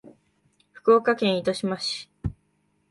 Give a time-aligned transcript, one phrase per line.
[0.71, 2.09] 福岡県糸島市